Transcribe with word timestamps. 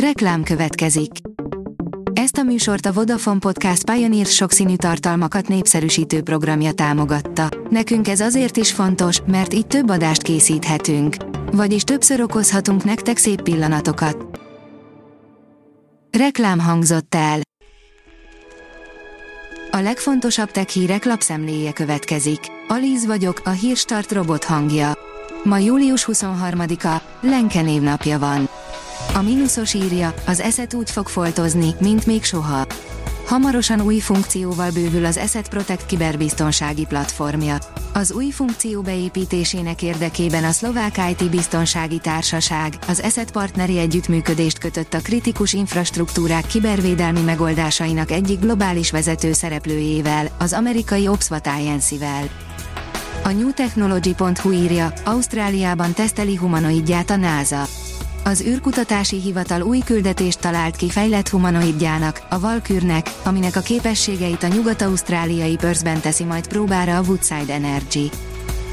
Reklám 0.00 0.42
következik. 0.42 1.10
Ezt 2.12 2.36
a 2.36 2.42
műsort 2.42 2.86
a 2.86 2.92
Vodafone 2.92 3.38
Podcast 3.38 3.90
Pioneer 3.90 4.26
sokszínű 4.26 4.76
tartalmakat 4.76 5.48
népszerűsítő 5.48 6.22
programja 6.22 6.72
támogatta. 6.72 7.48
Nekünk 7.70 8.08
ez 8.08 8.20
azért 8.20 8.56
is 8.56 8.72
fontos, 8.72 9.20
mert 9.26 9.54
így 9.54 9.66
több 9.66 9.90
adást 9.90 10.22
készíthetünk. 10.22 11.16
Vagyis 11.52 11.82
többször 11.82 12.20
okozhatunk 12.20 12.84
nektek 12.84 13.16
szép 13.16 13.42
pillanatokat. 13.42 14.40
Reklám 16.18 16.58
hangzott 16.58 17.14
el. 17.14 17.40
A 19.70 19.78
legfontosabb 19.78 20.50
tech 20.50 20.68
hírek 20.68 21.04
lapszemléje 21.04 21.72
következik. 21.72 22.40
Alíz 22.68 23.06
vagyok, 23.06 23.40
a 23.44 23.50
hírstart 23.50 24.12
robot 24.12 24.44
hangja. 24.44 24.92
Ma 25.44 25.58
július 25.58 26.08
23-a, 26.12 27.02
Lenke 27.20 27.62
névnapja 27.62 28.18
van. 28.18 28.48
A 29.14 29.22
mínuszos 29.22 29.74
írja, 29.74 30.14
az 30.26 30.40
eszet 30.40 30.74
úgy 30.74 30.90
fog 30.90 31.08
foltozni, 31.08 31.74
mint 31.80 32.06
még 32.06 32.24
soha. 32.24 32.66
Hamarosan 33.26 33.80
új 33.80 33.98
funkcióval 33.98 34.70
bővül 34.70 35.04
az 35.04 35.16
Asset 35.16 35.48
Protect 35.48 35.86
kiberbiztonsági 35.86 36.84
platformja. 36.84 37.56
Az 37.92 38.12
új 38.12 38.30
funkció 38.30 38.80
beépítésének 38.80 39.82
érdekében 39.82 40.44
a 40.44 40.50
szlovák 40.50 41.00
IT 41.10 41.30
biztonsági 41.30 41.98
társaság, 41.98 42.78
az 42.88 43.00
Asset 43.04 43.30
partneri 43.30 43.78
együttműködést 43.78 44.58
kötött 44.58 44.94
a 44.94 45.00
kritikus 45.00 45.52
infrastruktúrák 45.52 46.46
kibervédelmi 46.46 47.20
megoldásainak 47.20 48.10
egyik 48.10 48.40
globális 48.40 48.90
vezető 48.90 49.32
szereplőjével, 49.32 50.28
az 50.38 50.52
amerikai 50.52 51.08
Opswat 51.08 51.46
Alliance-vel. 51.46 52.28
A 53.24 53.30
newtechnology.hu 53.30 54.50
írja, 54.50 54.92
Ausztráliában 55.04 55.92
teszteli 55.92 56.36
humanoidját 56.36 57.10
a 57.10 57.16
NASA. 57.16 57.66
Az 58.26 58.42
űrkutatási 58.42 59.20
hivatal 59.20 59.60
új 59.62 59.78
küldetést 59.78 60.40
talált 60.40 60.76
ki 60.76 60.90
fejlett 60.90 61.28
humanoidjának, 61.28 62.26
a 62.30 62.40
Valkürnek, 62.40 63.10
aminek 63.24 63.56
a 63.56 63.60
képességeit 63.60 64.42
a 64.42 64.46
nyugat-ausztráliai 64.46 65.56
Perthben 65.56 66.00
teszi 66.00 66.24
majd 66.24 66.48
próbára 66.48 66.96
a 66.96 67.02
Woodside 67.02 67.52
Energy. 67.52 68.10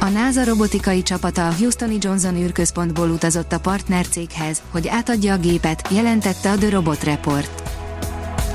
A 0.00 0.08
NASA 0.08 0.44
robotikai 0.44 1.02
csapata 1.02 1.46
a 1.46 1.54
Houstoni 1.54 1.96
Johnson 2.00 2.36
űrközpontból 2.36 3.10
utazott 3.10 3.52
a 3.52 3.60
partnercéghez, 3.60 4.62
hogy 4.70 4.88
átadja 4.88 5.32
a 5.32 5.38
gépet, 5.38 5.88
jelentette 5.90 6.50
a 6.50 6.56
The 6.56 6.70
Robot 6.70 7.04
Report. 7.04 7.62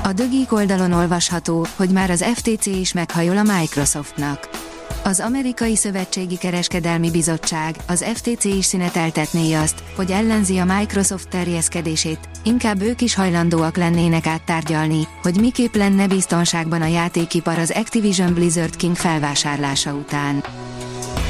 A 0.02 0.12
Dögik 0.12 0.52
oldalon 0.52 0.92
olvasható, 0.92 1.66
hogy 1.76 1.90
már 1.90 2.10
az 2.10 2.24
FTC 2.34 2.66
is 2.66 2.92
meghajol 2.92 3.36
a 3.36 3.58
Microsoftnak. 3.58 4.63
Az 5.06 5.20
Amerikai 5.20 5.76
Szövetségi 5.76 6.36
Kereskedelmi 6.36 7.10
Bizottság, 7.10 7.76
az 7.86 8.04
FTC 8.14 8.44
is 8.44 8.64
szüneteltetné 8.64 9.52
azt, 9.52 9.82
hogy 9.96 10.10
ellenzi 10.10 10.58
a 10.58 10.64
Microsoft 10.64 11.28
terjeszkedését, 11.28 12.18
inkább 12.44 12.82
ők 12.82 13.00
is 13.00 13.14
hajlandóak 13.14 13.76
lennének 13.76 14.26
áttárgyalni, 14.26 15.08
hogy 15.22 15.40
miképp 15.40 15.74
lenne 15.74 16.06
biztonságban 16.06 16.82
a 16.82 16.86
játékipar 16.86 17.58
az 17.58 17.70
Activision 17.70 18.34
Blizzard 18.34 18.76
King 18.76 18.96
felvásárlása 18.96 19.92
után. 19.92 20.44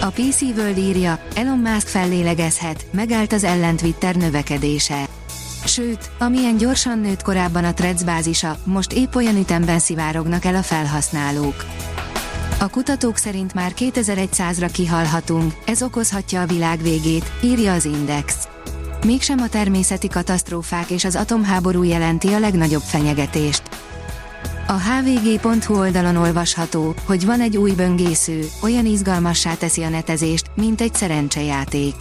A 0.01 0.07
PC 0.07 0.41
World 0.41 0.79
írja, 0.79 1.19
Elon 1.35 1.59
Musk 1.59 1.89
fellélegezhet, 1.89 2.87
megállt 2.93 3.33
az 3.33 3.45
ellen 3.45 3.77
Twitter 3.77 4.17
növekedése. 4.17 5.05
Sőt, 5.65 6.11
amilyen 6.19 6.57
gyorsan 6.57 6.99
nőtt 6.99 7.23
korábban 7.23 7.65
a 7.65 7.75
Threads 7.75 8.05
bázisa, 8.05 8.57
most 8.65 8.93
épp 8.93 9.15
olyan 9.15 9.37
ütemben 9.37 9.79
szivárognak 9.79 10.45
el 10.45 10.55
a 10.55 10.63
felhasználók. 10.63 11.65
A 12.65 12.69
kutatók 12.69 13.17
szerint 13.17 13.55
már 13.55 13.73
2100-ra 13.77 14.69
kihalhatunk, 14.73 15.53
ez 15.67 15.83
okozhatja 15.83 16.41
a 16.41 16.47
világ 16.47 16.83
végét, 16.83 17.33
írja 17.43 17.73
az 17.73 17.85
Index. 17.85 18.49
Mégsem 19.07 19.39
a 19.39 19.49
természeti 19.49 20.09
katasztrófák 20.09 20.91
és 20.91 21.05
az 21.05 21.17
atomháború 21.17 21.83
jelenti 21.83 22.29
a 22.29 22.39
legnagyobb 22.39 22.83
fenyegetést. 22.83 23.63
A 24.67 24.73
hvg.hu 24.73 25.79
oldalon 25.79 26.17
olvasható, 26.17 26.95
hogy 27.07 27.27
van 27.27 27.41
egy 27.41 27.57
új 27.57 27.71
böngésző, 27.71 28.49
olyan 28.63 28.87
izgalmassá 28.87 29.55
teszi 29.55 29.83
a 29.83 29.89
netezést, 29.89 30.51
mint 30.55 30.81
egy 30.81 30.95
szerencsejáték. 30.95 31.95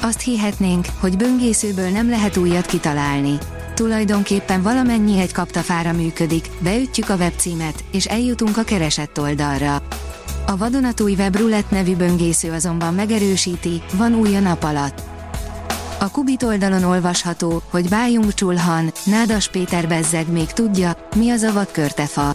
Azt 0.00 0.20
hihetnénk, 0.20 0.86
hogy 1.00 1.16
böngészőből 1.16 1.88
nem 1.88 2.08
lehet 2.08 2.36
újat 2.36 2.66
kitalálni. 2.66 3.38
Tulajdonképpen 3.74 4.62
valamennyi 4.62 5.18
egy 5.18 5.32
kaptafára 5.32 5.92
működik, 5.92 6.50
beütjük 6.58 7.08
a 7.08 7.14
webcímet, 7.14 7.84
és 7.92 8.06
eljutunk 8.06 8.56
a 8.56 8.62
keresett 8.62 9.20
oldalra. 9.20 9.82
A 10.46 10.56
vadonatúj 10.56 11.12
webrulet 11.12 11.70
nevű 11.70 11.96
böngésző 11.96 12.52
azonban 12.52 12.94
megerősíti, 12.94 13.82
van 13.92 14.14
új 14.14 14.36
a 14.36 14.40
nap 14.40 14.62
alatt. 14.64 15.02
A 16.00 16.10
Kubit 16.10 16.42
oldalon 16.42 16.84
olvasható, 16.84 17.62
hogy 17.70 17.88
Bájung 17.88 18.34
Csulhan, 18.34 18.92
Nádas 19.04 19.48
Péter 19.48 19.88
Bezzeg 19.88 20.32
még 20.32 20.46
tudja, 20.46 21.08
mi 21.16 21.30
az 21.30 21.42
a 21.42 21.52
vadkörtefa. 21.52 22.34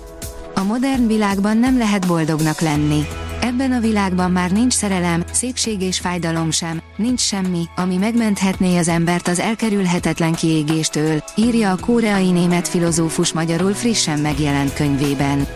A 0.55 0.63
modern 0.63 1.07
világban 1.07 1.57
nem 1.57 1.77
lehet 1.77 2.07
boldognak 2.07 2.59
lenni. 2.59 3.07
Ebben 3.41 3.71
a 3.71 3.79
világban 3.79 4.31
már 4.31 4.51
nincs 4.51 4.73
szerelem, 4.73 5.23
szépség 5.31 5.81
és 5.81 5.99
fájdalom 5.99 6.51
sem, 6.51 6.81
nincs 6.95 7.19
semmi, 7.19 7.65
ami 7.75 7.97
megmenthetné 7.97 8.77
az 8.77 8.87
embert 8.87 9.27
az 9.27 9.39
elkerülhetetlen 9.39 10.33
kiégéstől, 10.33 11.23
írja 11.35 11.71
a 11.71 11.77
koreai 11.79 12.31
német 12.31 12.67
filozófus 12.67 13.33
magyarul 13.33 13.73
frissen 13.73 14.19
megjelent 14.19 14.73
könyvében. 14.73 15.47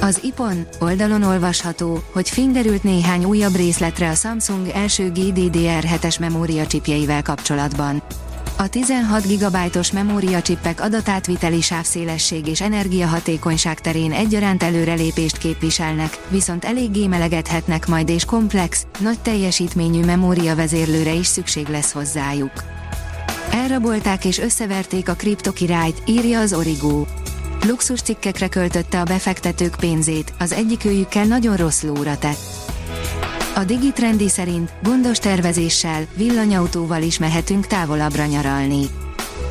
Az 0.00 0.20
IPON 0.22 0.66
oldalon 0.80 1.22
olvasható, 1.22 2.02
hogy 2.12 2.30
fényderült 2.30 2.82
néhány 2.82 3.24
újabb 3.24 3.54
részletre 3.54 4.08
a 4.10 4.14
Samsung 4.14 4.68
első 4.68 5.10
GDDR7-es 5.14 6.20
memóriacsipjeivel 6.20 7.22
kapcsolatban. 7.22 8.02
A 8.58 8.68
16 8.68 9.26
GB-os 9.26 9.92
memóriacsippek 9.92 10.80
adatátviteli 10.80 11.60
sávszélesség 11.60 12.46
és 12.46 12.60
energiahatékonyság 12.60 13.80
terén 13.80 14.12
egyaránt 14.12 14.62
előrelépést 14.62 15.38
képviselnek, 15.38 16.18
viszont 16.28 16.64
eléggé 16.64 17.06
melegedhetnek 17.06 17.86
majd 17.86 18.08
és 18.08 18.24
komplex, 18.24 18.86
nagy 18.98 19.18
teljesítményű 19.18 20.04
memória 20.04 20.54
vezérlőre 20.54 21.12
is 21.12 21.26
szükség 21.26 21.68
lesz 21.68 21.92
hozzájuk. 21.92 22.52
Elrabolták 23.50 24.24
és 24.24 24.38
összeverték 24.38 25.08
a 25.08 25.14
kriptokirályt, 25.14 26.02
írja 26.06 26.40
az 26.40 26.52
Origo. 26.52 27.04
Luxus 27.66 28.00
cikkekre 28.00 28.48
költötte 28.48 29.00
a 29.00 29.04
befektetők 29.04 29.74
pénzét, 29.80 30.32
az 30.38 30.52
egyikőjükkel 30.52 31.24
nagyon 31.24 31.56
rossz 31.56 31.82
lóra 31.82 32.18
tett. 32.18 32.55
A 33.56 33.64
Digitrendi 33.64 34.28
szerint 34.28 34.72
gondos 34.82 35.18
tervezéssel, 35.18 36.06
villanyautóval 36.16 37.02
is 37.02 37.18
mehetünk 37.18 37.66
távolabbra 37.66 38.24
nyaralni. 38.24 38.86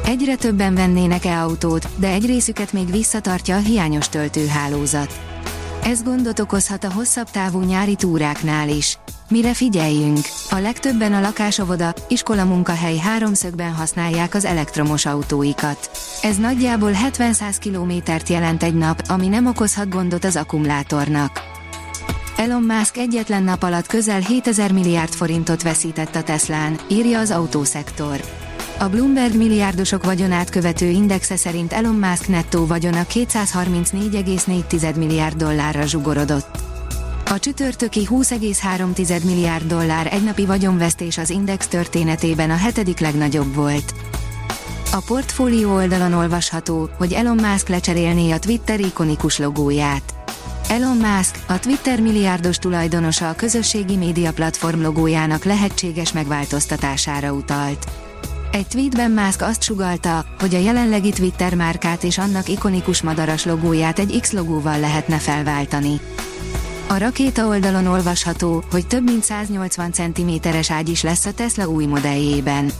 Egyre 0.05 0.35
többen 0.35 0.75
vennének 0.75 1.25
e-autót, 1.25 1.87
de 1.95 2.07
egy 2.07 2.25
részüket 2.25 2.73
még 2.73 2.91
visszatartja 2.91 3.55
a 3.55 3.59
hiányos 3.59 4.09
töltőhálózat. 4.09 5.19
Ez 5.83 6.03
gondot 6.03 6.39
okozhat 6.39 6.83
a 6.83 6.91
hosszabb 6.91 7.29
távú 7.29 7.59
nyári 7.59 7.95
túráknál 7.95 8.69
is. 8.69 8.97
Mire 9.29 9.53
figyeljünk? 9.53 10.19
A 10.49 10.57
legtöbben 10.57 11.13
a 11.13 11.21
lakásovoda, 11.21 11.93
iskola 12.07 12.43
munkahely 12.43 12.97
háromszögben 12.97 13.73
használják 13.73 14.33
az 14.33 14.45
elektromos 14.45 15.05
autóikat. 15.05 15.89
Ez 16.21 16.37
nagyjából 16.37 16.91
70-100 17.11 17.55
kilométert 17.59 18.29
jelent 18.29 18.63
egy 18.63 18.75
nap, 18.75 19.01
ami 19.07 19.27
nem 19.27 19.45
okozhat 19.45 19.89
gondot 19.89 20.23
az 20.23 20.35
akkumulátornak. 20.35 21.54
Elon 22.35 22.63
Musk 22.63 22.97
egyetlen 22.97 23.43
nap 23.43 23.63
alatt 23.63 23.87
közel 23.87 24.19
7000 24.19 24.71
milliárd 24.71 25.13
forintot 25.13 25.61
veszített 25.61 26.15
a 26.15 26.23
Teslán, 26.23 26.79
írja 26.87 27.19
az 27.19 27.31
autószektor. 27.31 28.23
A 28.79 28.89
Bloomberg 28.89 29.35
milliárdosok 29.35 30.03
vagyonát 30.03 30.49
követő 30.49 30.89
indexe 30.89 31.35
szerint 31.35 31.73
Elon 31.73 31.95
Musk 31.95 32.27
nettó 32.27 32.65
vagyona 32.65 33.05
234,4 33.13 34.95
milliárd 34.95 35.37
dollárra 35.37 35.85
zsugorodott. 35.85 36.57
A 37.25 37.39
csütörtöki 37.39 38.07
20,3 38.09 39.23
milliárd 39.23 39.67
dollár 39.67 40.13
egynapi 40.13 40.45
vagyonvesztés 40.45 41.17
az 41.17 41.29
index 41.29 41.67
történetében 41.67 42.49
a 42.49 42.55
hetedik 42.55 42.99
legnagyobb 42.99 43.55
volt. 43.55 43.93
A 44.91 45.03
portfólió 45.05 45.73
oldalon 45.73 46.13
olvasható, 46.13 46.89
hogy 46.97 47.13
Elon 47.13 47.39
Musk 47.51 47.67
lecserélné 47.67 48.31
a 48.31 48.39
Twitter 48.39 48.79
ikonikus 48.79 49.37
logóját. 49.37 50.14
Elon 50.69 50.97
Musk, 50.97 51.39
a 51.47 51.59
Twitter 51.59 52.01
milliárdos 52.01 52.57
tulajdonosa 52.57 53.29
a 53.29 53.35
közösségi 53.35 53.95
média 53.95 54.33
platform 54.33 54.81
logójának 54.81 55.43
lehetséges 55.43 56.11
megváltoztatására 56.11 57.31
utalt. 57.31 57.85
Egy 58.51 58.67
tweetben 58.67 59.11
Musk 59.11 59.41
azt 59.41 59.63
sugalta, 59.63 60.25
hogy 60.39 60.55
a 60.55 60.59
jelenlegi 60.59 61.11
Twitter 61.11 61.55
márkát 61.55 62.03
és 62.03 62.17
annak 62.17 62.47
ikonikus 62.47 63.01
madaras 63.01 63.45
logóját 63.45 63.99
egy 63.99 64.19
X 64.21 64.31
logóval 64.31 64.79
lehetne 64.79 65.17
felváltani. 65.17 65.99
A 66.87 66.97
rakéta 66.97 67.47
oldalon 67.47 67.87
olvasható, 67.87 68.63
hogy 68.71 68.87
több 68.87 69.03
mint 69.03 69.23
180 69.23 69.91
cm-es 69.91 70.71
ágy 70.71 70.89
is 70.89 71.03
lesz 71.03 71.25
a 71.25 71.33
Tesla 71.33 71.67
új 71.67 71.85
modelljében. 71.85 72.71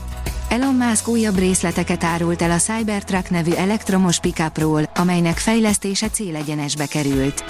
Elon 0.48 0.74
Musk 0.74 1.08
újabb 1.08 1.38
részleteket 1.38 2.04
árult 2.04 2.42
el 2.42 2.50
a 2.50 2.56
Cybertruck 2.56 3.30
nevű 3.30 3.52
elektromos 3.52 4.20
pickupról, 4.20 4.90
amelynek 4.94 5.38
fejlesztése 5.38 6.08
célegyenesbe 6.08 6.86
került. 6.86 7.44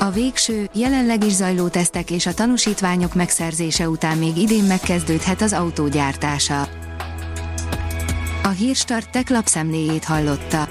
A 0.00 0.10
végső, 0.10 0.68
jelenleg 0.74 1.24
is 1.24 1.32
zajló 1.32 1.68
tesztek 1.68 2.10
és 2.10 2.26
a 2.26 2.34
tanúsítványok 2.34 3.14
megszerzése 3.14 3.88
után 3.88 4.18
még 4.18 4.36
idén 4.36 4.64
megkezdődhet 4.64 5.42
az 5.42 5.52
autógyártása. 5.52 6.68
A 8.42 8.48
Hírstart 8.48 9.10
tech 9.10 9.30
lapszemléjét 9.30 10.04
hallotta. 10.04 10.68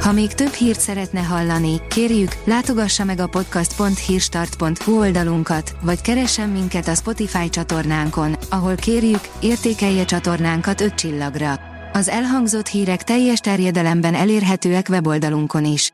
Ha 0.00 0.12
még 0.12 0.32
több 0.32 0.52
hírt 0.52 0.80
szeretne 0.80 1.20
hallani, 1.20 1.80
kérjük, 1.88 2.36
látogassa 2.44 3.04
meg 3.04 3.18
a 3.18 3.26
podcast.hírstart.hu 3.26 4.98
oldalunkat, 4.98 5.76
vagy 5.82 6.00
keressen 6.00 6.48
minket 6.48 6.88
a 6.88 6.94
Spotify 6.94 7.48
csatornánkon, 7.48 8.36
ahol 8.50 8.74
kérjük, 8.74 9.28
értékelje 9.40 10.04
csatornánkat 10.04 10.80
5 10.80 10.94
csillagra. 10.94 11.60
Az 11.92 12.08
elhangzott 12.08 12.66
hírek 12.66 13.02
teljes 13.02 13.38
terjedelemben 13.38 14.14
elérhetőek 14.14 14.86
weboldalunkon 14.88 15.64
is. 15.64 15.93